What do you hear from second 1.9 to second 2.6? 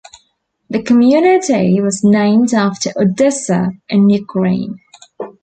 named